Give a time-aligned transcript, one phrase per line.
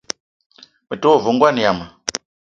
[0.87, 1.85] Me te wa ve ngoan yama.